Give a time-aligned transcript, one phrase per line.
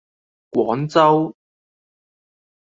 [0.49, 1.35] 廣州